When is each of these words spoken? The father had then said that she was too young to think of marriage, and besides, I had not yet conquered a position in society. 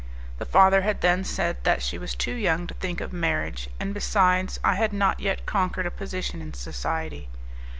The 0.39 0.47
father 0.47 0.81
had 0.81 1.01
then 1.01 1.23
said 1.23 1.57
that 1.63 1.83
she 1.83 1.99
was 1.99 2.15
too 2.15 2.33
young 2.33 2.65
to 2.65 2.73
think 2.73 3.01
of 3.01 3.13
marriage, 3.13 3.69
and 3.79 3.93
besides, 3.93 4.59
I 4.63 4.73
had 4.73 4.93
not 4.93 5.19
yet 5.19 5.45
conquered 5.45 5.85
a 5.85 5.91
position 5.91 6.41
in 6.41 6.55
society. 6.55 7.29